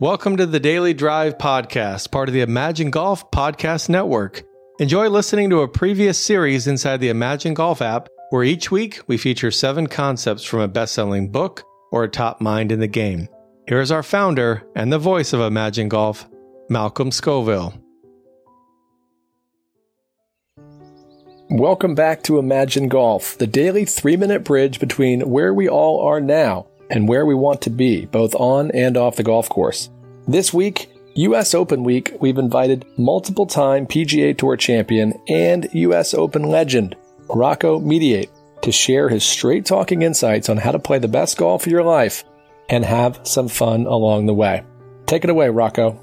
Welcome 0.00 0.38
to 0.38 0.46
the 0.46 0.58
Daily 0.58 0.92
Drive 0.92 1.38
Podcast, 1.38 2.10
part 2.10 2.28
of 2.28 2.32
the 2.32 2.40
Imagine 2.40 2.90
Golf 2.90 3.30
Podcast 3.30 3.88
Network. 3.88 4.42
Enjoy 4.80 5.08
listening 5.08 5.50
to 5.50 5.60
a 5.60 5.68
previous 5.68 6.18
series 6.18 6.66
inside 6.66 6.96
the 6.96 7.10
Imagine 7.10 7.54
Golf 7.54 7.80
app, 7.80 8.08
where 8.30 8.42
each 8.42 8.72
week 8.72 9.00
we 9.06 9.16
feature 9.16 9.52
seven 9.52 9.86
concepts 9.86 10.42
from 10.42 10.58
a 10.58 10.66
best 10.66 10.94
selling 10.94 11.30
book 11.30 11.62
or 11.92 12.02
a 12.02 12.08
top 12.08 12.40
mind 12.40 12.72
in 12.72 12.80
the 12.80 12.88
game. 12.88 13.28
Here 13.68 13.80
is 13.80 13.92
our 13.92 14.02
founder 14.02 14.66
and 14.74 14.92
the 14.92 14.98
voice 14.98 15.32
of 15.32 15.38
Imagine 15.38 15.88
Golf, 15.88 16.28
Malcolm 16.68 17.12
Scoville. 17.12 17.80
Welcome 21.50 21.94
back 21.94 22.24
to 22.24 22.40
Imagine 22.40 22.88
Golf, 22.88 23.38
the 23.38 23.46
daily 23.46 23.84
three 23.84 24.16
minute 24.16 24.42
bridge 24.42 24.80
between 24.80 25.30
where 25.30 25.54
we 25.54 25.68
all 25.68 26.04
are 26.04 26.20
now 26.20 26.66
and 26.90 27.08
where 27.08 27.26
we 27.26 27.34
want 27.34 27.60
to 27.62 27.70
be, 27.70 28.06
both 28.06 28.34
on 28.34 28.70
and 28.72 28.96
off 28.96 29.16
the 29.16 29.22
golf 29.22 29.48
course. 29.48 29.90
This 30.26 30.52
week, 30.52 30.90
US 31.16 31.54
Open 31.54 31.84
week, 31.84 32.16
we've 32.20 32.38
invited 32.38 32.86
multiple 32.96 33.46
time 33.46 33.86
PGA 33.86 34.36
Tour 34.36 34.56
champion 34.56 35.14
and 35.28 35.68
US 35.72 36.14
Open 36.14 36.42
legend, 36.42 36.96
Rocco 37.28 37.78
Mediate, 37.78 38.30
to 38.62 38.72
share 38.72 39.08
his 39.08 39.22
straight 39.22 39.64
talking 39.64 40.02
insights 40.02 40.48
on 40.48 40.56
how 40.56 40.72
to 40.72 40.78
play 40.78 40.98
the 40.98 41.08
best 41.08 41.36
golf 41.36 41.66
of 41.66 41.72
your 41.72 41.84
life 41.84 42.24
and 42.68 42.84
have 42.84 43.20
some 43.24 43.48
fun 43.48 43.86
along 43.86 44.26
the 44.26 44.34
way. 44.34 44.64
Take 45.06 45.24
it 45.24 45.30
away, 45.30 45.50
Rocco. 45.50 46.00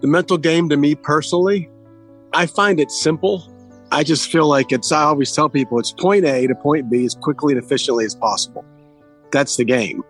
The 0.00 0.08
mental 0.08 0.36
game 0.36 0.68
to 0.68 0.76
me 0.76 0.94
personally, 0.94 1.70
I 2.32 2.46
find 2.46 2.80
it 2.80 2.90
simple. 2.90 3.50
I 3.90 4.02
just 4.02 4.30
feel 4.30 4.48
like 4.48 4.72
it's, 4.72 4.90
I 4.90 5.04
always 5.04 5.32
tell 5.32 5.48
people 5.48 5.78
it's 5.78 5.92
point 5.92 6.24
A 6.24 6.46
to 6.46 6.54
point 6.54 6.90
B 6.90 7.04
as 7.04 7.14
quickly 7.14 7.54
and 7.54 7.62
efficiently 7.62 8.04
as 8.04 8.14
possible. 8.14 8.64
That's 9.32 9.56
the 9.56 9.64
game. 9.64 10.02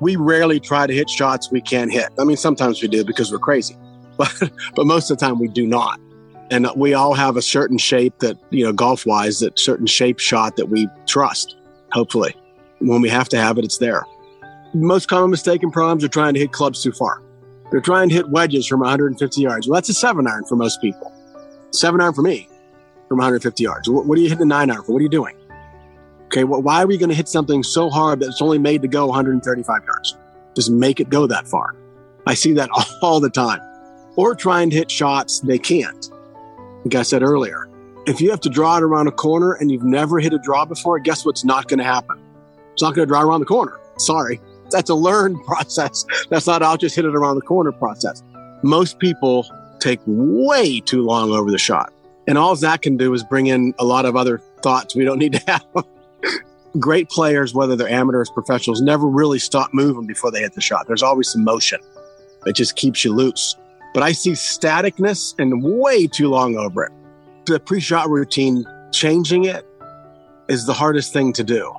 We 0.00 0.16
rarely 0.16 0.60
try 0.60 0.86
to 0.86 0.94
hit 0.94 1.10
shots 1.10 1.50
we 1.50 1.60
can't 1.60 1.92
hit. 1.92 2.08
I 2.18 2.24
mean, 2.24 2.36
sometimes 2.36 2.80
we 2.82 2.88
do 2.88 3.04
because 3.04 3.30
we're 3.30 3.38
crazy, 3.38 3.76
but, 4.16 4.32
but 4.74 4.86
most 4.86 5.10
of 5.10 5.18
the 5.18 5.24
time 5.24 5.38
we 5.38 5.48
do 5.48 5.66
not. 5.66 6.00
And 6.50 6.68
we 6.74 6.94
all 6.94 7.14
have 7.14 7.36
a 7.36 7.42
certain 7.42 7.78
shape 7.78 8.18
that, 8.18 8.36
you 8.50 8.64
know, 8.64 8.72
golf 8.72 9.06
wise, 9.06 9.38
that 9.38 9.58
certain 9.58 9.86
shape 9.86 10.18
shot 10.18 10.56
that 10.56 10.66
we 10.66 10.88
trust, 11.06 11.56
hopefully. 11.92 12.34
When 12.80 13.02
we 13.02 13.08
have 13.08 13.28
to 13.28 13.36
have 13.36 13.56
it, 13.58 13.64
it's 13.64 13.78
there. 13.78 14.04
Most 14.74 15.08
common 15.08 15.30
mistake 15.30 15.62
in 15.62 15.70
problems 15.70 16.02
are 16.02 16.08
trying 16.08 16.34
to 16.34 16.40
hit 16.40 16.50
clubs 16.52 16.82
too 16.82 16.92
far. 16.92 17.22
They're 17.70 17.80
trying 17.80 18.08
to 18.08 18.14
hit 18.14 18.28
wedges 18.30 18.66
from 18.66 18.80
150 18.80 19.40
yards. 19.40 19.68
Well, 19.68 19.76
that's 19.76 19.88
a 19.88 19.94
seven 19.94 20.26
iron 20.26 20.44
for 20.44 20.56
most 20.56 20.80
people. 20.80 21.12
Seven 21.70 22.00
iron 22.00 22.14
for 22.14 22.22
me 22.22 22.48
from 23.08 23.18
150 23.18 23.62
yards. 23.62 23.88
What, 23.88 24.06
what 24.06 24.18
are 24.18 24.20
you 24.20 24.28
hitting 24.28 24.42
a 24.42 24.46
nine 24.46 24.70
iron 24.70 24.82
for? 24.82 24.92
What 24.92 25.00
are 25.00 25.02
you 25.02 25.08
doing? 25.08 25.36
Okay, 26.30 26.44
well, 26.44 26.62
why 26.62 26.80
are 26.80 26.86
we 26.86 26.96
going 26.96 27.08
to 27.08 27.14
hit 27.14 27.26
something 27.26 27.64
so 27.64 27.90
hard 27.90 28.20
that 28.20 28.28
it's 28.28 28.40
only 28.40 28.58
made 28.58 28.82
to 28.82 28.88
go 28.88 29.06
135 29.06 29.82
yards? 29.84 30.16
Just 30.54 30.70
make 30.70 31.00
it 31.00 31.10
go 31.10 31.26
that 31.26 31.48
far. 31.48 31.74
I 32.24 32.34
see 32.34 32.52
that 32.52 32.70
all 33.02 33.18
the 33.18 33.30
time. 33.30 33.60
Or 34.14 34.36
trying 34.36 34.70
to 34.70 34.76
hit 34.76 34.92
shots 34.92 35.40
they 35.40 35.58
can't. 35.58 36.08
Like 36.84 36.94
I 36.94 37.02
said 37.02 37.24
earlier, 37.24 37.68
if 38.06 38.20
you 38.20 38.30
have 38.30 38.38
to 38.42 38.48
draw 38.48 38.76
it 38.76 38.84
around 38.84 39.08
a 39.08 39.10
corner 39.10 39.54
and 39.54 39.72
you've 39.72 39.82
never 39.82 40.20
hit 40.20 40.32
a 40.32 40.38
draw 40.38 40.64
before, 40.64 41.00
guess 41.00 41.26
what's 41.26 41.44
not 41.44 41.66
going 41.66 41.78
to 41.78 41.84
happen? 41.84 42.22
It's 42.74 42.82
not 42.82 42.94
going 42.94 43.08
to 43.08 43.10
draw 43.10 43.22
around 43.22 43.40
the 43.40 43.46
corner. 43.46 43.80
Sorry. 43.98 44.40
That's 44.70 44.88
a 44.88 44.94
learned 44.94 45.44
process. 45.44 46.04
That's 46.28 46.46
not, 46.46 46.62
I'll 46.62 46.76
just 46.76 46.94
hit 46.94 47.06
it 47.06 47.16
around 47.16 47.34
the 47.34 47.42
corner 47.42 47.72
process. 47.72 48.22
Most 48.62 49.00
people 49.00 49.46
take 49.80 49.98
way 50.06 50.78
too 50.78 51.02
long 51.02 51.32
over 51.32 51.50
the 51.50 51.58
shot. 51.58 51.92
And 52.28 52.38
all 52.38 52.54
that 52.54 52.82
can 52.82 52.96
do 52.96 53.12
is 53.14 53.24
bring 53.24 53.48
in 53.48 53.74
a 53.80 53.84
lot 53.84 54.06
of 54.06 54.14
other 54.14 54.38
thoughts 54.62 54.94
we 54.94 55.04
don't 55.04 55.18
need 55.18 55.32
to 55.32 55.42
have 55.50 55.66
great 56.78 57.08
players, 57.08 57.54
whether 57.54 57.76
they're 57.76 57.88
amateurs, 57.88 58.30
professionals, 58.30 58.80
never 58.80 59.06
really 59.06 59.38
stop 59.38 59.72
moving 59.72 60.06
before 60.06 60.30
they 60.30 60.40
hit 60.40 60.54
the 60.54 60.60
shot. 60.60 60.86
There's 60.86 61.02
always 61.02 61.30
some 61.30 61.44
motion. 61.44 61.80
It 62.46 62.54
just 62.54 62.76
keeps 62.76 63.04
you 63.04 63.12
loose. 63.12 63.56
But 63.92 64.02
I 64.02 64.12
see 64.12 64.32
staticness 64.32 65.34
and 65.38 65.62
way 65.62 66.06
too 66.06 66.28
long 66.28 66.56
over 66.56 66.84
it. 66.84 66.92
The 67.46 67.58
pre-shot 67.58 68.08
routine, 68.08 68.64
changing 68.92 69.44
it 69.44 69.66
is 70.48 70.66
the 70.66 70.72
hardest 70.72 71.12
thing 71.12 71.32
to 71.34 71.44
do. 71.44 71.72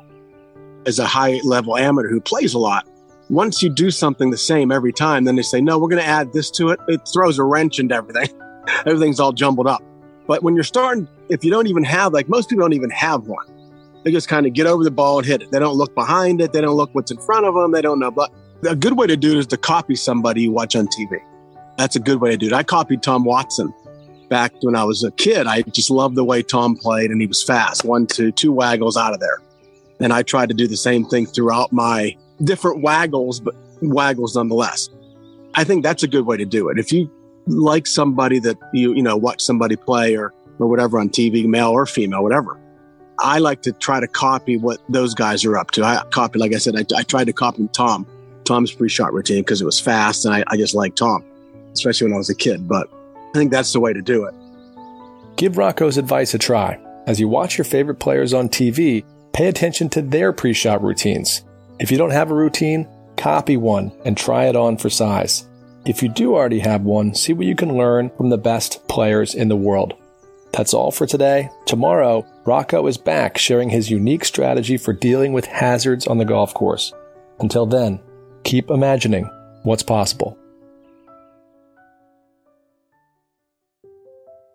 As 0.85 1.00
a 1.00 1.06
high 1.06 1.40
level 1.44 1.78
amateur 1.78 2.09
who 2.09 2.19
plays 2.19 2.53
a 2.53 2.59
lot, 2.59 2.88
once 3.30 3.63
you 3.63 3.69
do 3.69 3.91
something 3.91 4.30
the 4.30 4.38
same 4.38 4.72
every 4.72 4.91
time, 4.91 5.24
then 5.24 5.38
they 5.38 5.41
say, 5.41 5.62
no, 5.62 5.80
we're 5.80 5.88
going 5.88 6.01
to 6.01 6.07
add 6.07 6.34
this 6.34 6.51
to 6.51 6.69
it. 6.69 6.80
It 6.90 7.01
throws 7.13 7.40
a 7.40 7.44
wrench 7.44 7.80
into 7.80 7.96
everything. 7.96 8.30
Everything's 8.85 9.19
all 9.19 9.31
jumbled 9.31 9.68
up. 9.68 9.81
But 10.28 10.44
when 10.44 10.53
you're 10.53 10.63
starting, 10.63 11.07
if 11.30 11.44
you 11.44 11.50
don't 11.50 11.68
even 11.68 11.84
have, 11.84 12.13
like 12.13 12.28
most 12.28 12.50
people 12.50 12.63
don't 12.63 12.74
even 12.74 12.90
have 12.90 13.28
one, 13.28 13.46
they 14.03 14.12
just 14.12 14.28
kind 14.28 14.45
of 14.45 14.53
get 14.53 14.67
over 14.67 14.84
the 14.84 14.91
ball 14.91 15.19
and 15.19 15.28
hit 15.28 15.41
it. 15.41 15.51
They 15.51 15.59
don't 15.59 15.75
look 15.75 15.94
behind 15.95 16.41
it. 16.41 16.53
They 16.53 16.62
don't 16.62 16.75
look 16.75 16.94
what's 16.94 17.12
in 17.12 17.17
front 17.17 17.45
of 17.45 17.53
them. 17.53 17.72
They 17.72 17.81
don't 17.81 18.00
know. 18.00 18.12
But 18.12 18.31
a 18.67 18.75
good 18.75 18.97
way 18.97 19.07
to 19.07 19.17
do 19.17 19.31
it 19.31 19.38
is 19.38 19.47
to 19.47 19.57
copy 19.57 19.95
somebody 19.95 20.44
you 20.44 20.51
watch 20.51 20.75
on 20.75 20.88
TV. 20.88 21.22
That's 21.78 21.95
a 21.95 22.00
good 22.00 22.22
way 22.22 22.31
to 22.31 22.38
do 22.38 22.47
it. 22.47 22.53
I 22.53 22.63
copied 22.63 23.01
Tom 23.03 23.23
Watson 23.23 23.73
back 24.29 24.53
when 24.62 24.75
I 24.75 24.84
was 24.84 25.03
a 25.03 25.12
kid. 25.12 25.47
I 25.47 25.62
just 25.63 25.89
loved 25.89 26.16
the 26.16 26.23
way 26.23 26.41
Tom 26.41 26.75
played 26.75 27.12
and 27.12 27.22
he 27.22 27.28
was 27.28 27.44
fast. 27.44 27.84
One, 27.84 28.07
two, 28.07 28.31
two 28.31 28.51
waggles 28.51 28.97
out 28.97 29.13
of 29.13 29.19
there. 29.19 29.39
And 30.00 30.13
I 30.13 30.23
tried 30.23 30.50
to 30.50 30.56
do 30.56 30.68
the 30.68 30.78
same 30.78 31.06
thing 31.06 31.25
throughout 31.25 31.72
my 31.72 32.16
different 32.44 32.81
waggles, 32.81 33.39
but 33.39 33.56
waggles 33.81 34.35
nonetheless. 34.35 34.89
I 35.53 35.63
think 35.63 35.83
that's 35.83 36.01
a 36.03 36.07
good 36.07 36.25
way 36.25 36.38
to 36.38 36.45
do 36.45 36.69
it. 36.69 36.79
If 36.79 36.91
you 36.91 37.12
like 37.47 37.85
somebody 37.85 38.39
that 38.39 38.57
you, 38.73 38.94
you 38.94 39.03
know, 39.03 39.18
watch 39.18 39.41
somebody 39.41 39.75
play 39.75 40.16
or, 40.16 40.33
or 40.59 40.68
whatever 40.68 41.00
on 41.00 41.09
TV, 41.09 41.45
male 41.45 41.69
or 41.69 41.85
female, 41.85 42.23
whatever, 42.23 42.57
I 43.21 43.37
like 43.37 43.61
to 43.63 43.71
try 43.71 43.99
to 43.99 44.07
copy 44.07 44.57
what 44.57 44.79
those 44.89 45.13
guys 45.13 45.45
are 45.45 45.57
up 45.57 45.71
to. 45.71 45.83
I 45.83 46.03
copy, 46.09 46.39
like 46.39 46.53
I 46.53 46.57
said, 46.57 46.75
I, 46.75 46.85
I 46.97 47.03
tried 47.03 47.25
to 47.25 47.33
copy 47.33 47.67
Tom, 47.71 48.07
Tom's 48.45 48.71
pre-shot 48.71 49.13
routine 49.13 49.41
because 49.41 49.61
it 49.61 49.65
was 49.65 49.79
fast 49.79 50.25
and 50.25 50.33
I, 50.33 50.43
I 50.47 50.57
just 50.57 50.73
liked 50.73 50.97
Tom, 50.97 51.23
especially 51.73 52.07
when 52.07 52.15
I 52.15 52.17
was 52.17 52.29
a 52.29 52.35
kid. 52.35 52.67
But 52.67 52.89
I 53.13 53.33
think 53.33 53.51
that's 53.51 53.73
the 53.73 53.79
way 53.79 53.93
to 53.93 54.01
do 54.01 54.25
it. 54.25 54.33
Give 55.37 55.57
Rocco's 55.57 55.97
advice 55.97 56.33
a 56.33 56.39
try. 56.39 56.79
As 57.05 57.19
you 57.19 57.27
watch 57.27 57.57
your 57.57 57.65
favorite 57.65 57.99
players 57.99 58.33
on 58.33 58.49
TV, 58.49 59.03
pay 59.33 59.47
attention 59.47 59.89
to 59.89 60.01
their 60.01 60.33
pre-shot 60.33 60.83
routines. 60.83 61.43
If 61.79 61.91
you 61.91 61.97
don't 61.97 62.11
have 62.11 62.31
a 62.31 62.35
routine, 62.35 62.88
copy 63.17 63.55
one 63.55 63.91
and 64.03 64.17
try 64.17 64.45
it 64.45 64.55
on 64.55 64.77
for 64.77 64.89
size. 64.89 65.47
If 65.85 66.03
you 66.03 66.09
do 66.09 66.35
already 66.35 66.59
have 66.59 66.81
one, 66.81 67.15
see 67.15 67.33
what 67.33 67.47
you 67.47 67.55
can 67.55 67.77
learn 67.77 68.09
from 68.17 68.29
the 68.29 68.38
best 68.38 68.88
players 68.88 69.33
in 69.35 69.47
the 69.47 69.55
world. 69.55 69.93
That's 70.53 70.73
all 70.73 70.91
for 70.91 71.07
today. 71.07 71.49
Tomorrow, 71.65 72.25
Rocco 72.44 72.88
is 72.88 72.97
back 72.97 73.38
sharing 73.38 73.69
his 73.69 73.91
unique 73.91 74.25
strategy 74.25 74.78
for 74.78 74.94
dealing 74.94 75.31
with 75.31 75.46
hazards 75.46 76.07
on 76.07 76.18
the 76.18 76.25
golf 76.25 76.53
course. 76.53 76.91
Until 77.40 77.68
then, 77.68 78.02
keep 78.44 78.72
imagining 78.72 79.25
what's 79.63 79.84
possible. 79.84 80.38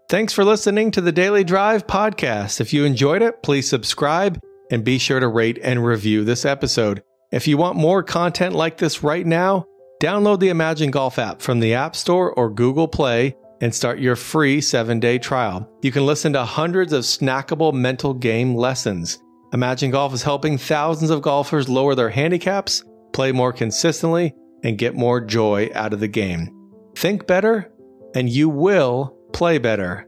Thanks 0.08 0.32
for 0.32 0.44
listening 0.44 0.92
to 0.92 1.00
the 1.00 1.12
Daily 1.12 1.44
Drive 1.44 1.86
podcast. 1.86 2.60
If 2.60 2.72
you 2.72 2.84
enjoyed 2.84 3.22
it, 3.22 3.42
please 3.42 3.68
subscribe 3.68 4.40
and 4.70 4.84
be 4.84 4.98
sure 4.98 5.20
to 5.20 5.28
rate 5.28 5.58
and 5.62 5.84
review 5.84 6.24
this 6.24 6.44
episode. 6.44 7.02
If 7.32 7.46
you 7.46 7.56
want 7.56 7.76
more 7.76 8.02
content 8.02 8.54
like 8.54 8.78
this 8.78 9.02
right 9.02 9.26
now, 9.26 9.64
download 10.00 10.40
the 10.40 10.48
Imagine 10.48 10.90
Golf 10.90 11.18
app 11.18 11.40
from 11.40 11.60
the 11.60 11.74
App 11.74 11.94
Store 11.96 12.32
or 12.32 12.50
Google 12.50 12.88
Play 12.88 13.36
and 13.60 13.74
start 13.74 13.98
your 13.98 14.16
free 14.16 14.60
seven 14.60 15.00
day 15.00 15.18
trial. 15.18 15.68
You 15.82 15.92
can 15.92 16.06
listen 16.06 16.32
to 16.34 16.44
hundreds 16.44 16.92
of 16.92 17.04
snackable 17.04 17.72
mental 17.72 18.14
game 18.14 18.54
lessons. 18.54 19.18
Imagine 19.52 19.90
Golf 19.90 20.12
is 20.12 20.22
helping 20.22 20.58
thousands 20.58 21.10
of 21.10 21.22
golfers 21.22 21.68
lower 21.68 21.94
their 21.94 22.10
handicaps, 22.10 22.84
play 23.12 23.32
more 23.32 23.52
consistently, 23.52 24.34
and 24.64 24.78
get 24.78 24.94
more 24.94 25.20
joy 25.20 25.70
out 25.74 25.92
of 25.92 26.00
the 26.00 26.08
game. 26.08 26.50
Think 26.96 27.26
better, 27.26 27.70
and 28.14 28.28
you 28.28 28.48
will 28.48 29.16
play 29.32 29.58
better. 29.58 30.06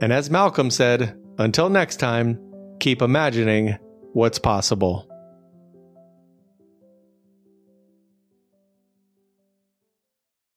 And 0.00 0.12
as 0.12 0.30
Malcolm 0.30 0.70
said, 0.70 1.18
until 1.38 1.70
next 1.70 1.96
time, 1.96 2.38
keep 2.80 3.00
imagining 3.00 3.78
what's 4.12 4.38
possible. 4.38 5.08